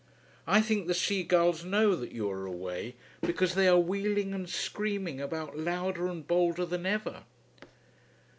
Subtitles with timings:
[0.47, 4.49] I think the sea gulls know that you are away, because they are wheeling and
[4.49, 7.23] screaming about louder and bolder than ever.